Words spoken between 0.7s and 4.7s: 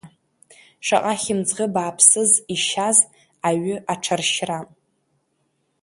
Шаҟа хьымӡӷы бааԥсыс ишьаз аҩы аҽаршьра!